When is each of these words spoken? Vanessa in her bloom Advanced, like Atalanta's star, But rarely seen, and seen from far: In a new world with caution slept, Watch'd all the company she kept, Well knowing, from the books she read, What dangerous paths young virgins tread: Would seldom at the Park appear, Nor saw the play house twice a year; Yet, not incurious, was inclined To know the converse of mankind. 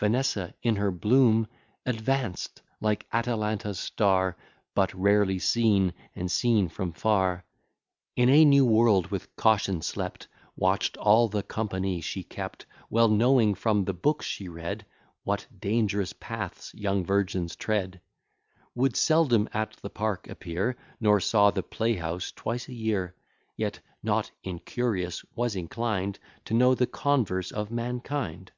Vanessa 0.00 0.52
in 0.64 0.74
her 0.74 0.90
bloom 0.90 1.46
Advanced, 1.86 2.60
like 2.80 3.06
Atalanta's 3.12 3.78
star, 3.78 4.36
But 4.74 4.92
rarely 4.92 5.38
seen, 5.38 5.94
and 6.12 6.28
seen 6.28 6.68
from 6.68 6.92
far: 6.92 7.44
In 8.16 8.28
a 8.28 8.44
new 8.44 8.66
world 8.66 9.12
with 9.12 9.36
caution 9.36 9.80
slept, 9.80 10.26
Watch'd 10.56 10.96
all 10.96 11.28
the 11.28 11.44
company 11.44 12.00
she 12.00 12.24
kept, 12.24 12.66
Well 12.88 13.06
knowing, 13.06 13.54
from 13.54 13.84
the 13.84 13.92
books 13.92 14.26
she 14.26 14.48
read, 14.48 14.84
What 15.22 15.46
dangerous 15.60 16.12
paths 16.14 16.74
young 16.74 17.04
virgins 17.04 17.54
tread: 17.54 18.00
Would 18.74 18.96
seldom 18.96 19.48
at 19.54 19.74
the 19.76 19.88
Park 19.90 20.26
appear, 20.28 20.76
Nor 20.98 21.20
saw 21.20 21.52
the 21.52 21.62
play 21.62 21.94
house 21.94 22.32
twice 22.32 22.66
a 22.66 22.74
year; 22.74 23.14
Yet, 23.56 23.78
not 24.02 24.32
incurious, 24.42 25.24
was 25.36 25.54
inclined 25.54 26.18
To 26.46 26.54
know 26.54 26.74
the 26.74 26.88
converse 26.88 27.52
of 27.52 27.70
mankind. 27.70 28.50